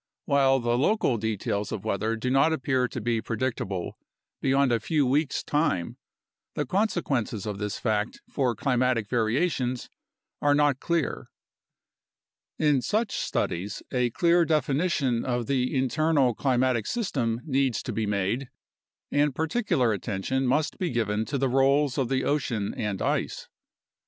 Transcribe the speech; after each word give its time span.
While 0.25 0.59
the 0.59 0.79
local 0.79 1.17
details 1.19 1.71
of 1.71 1.85
weather 1.85 2.15
do 2.15 2.31
not 2.31 2.51
appear 2.53 2.87
to 2.87 2.99
be 2.99 3.21
predictable 3.21 3.99
beyond 4.41 4.71
a 4.71 4.79
few 4.79 5.05
weeks' 5.05 5.43
time, 5.43 5.95
the 6.55 6.65
consequences 6.65 7.45
of 7.45 7.59
this 7.59 7.77
fact 7.77 8.19
for 8.27 8.55
climatic 8.55 9.07
variations 9.07 9.91
are 10.41 10.55
not 10.55 10.79
clear. 10.79 11.29
In 12.57 12.81
such 12.81 13.15
studies 13.17 13.83
a 13.91 14.09
clear 14.09 14.43
definition 14.43 15.23
of 15.23 15.45
the 15.45 15.77
internal 15.77 16.33
climatic 16.33 16.87
system 16.87 17.39
needs 17.45 17.83
to 17.83 17.93
be 17.93 18.07
made, 18.07 18.49
and 19.11 19.35
particular 19.35 19.93
attention 19.93 20.47
must 20.47 20.79
be 20.79 20.89
given 20.89 21.25
to 21.25 21.37
the 21.37 21.47
roles 21.47 21.99
of 21.99 22.09
the 22.09 22.23
ocean 22.23 22.73
and 22.73 23.03
ice. 23.03 23.47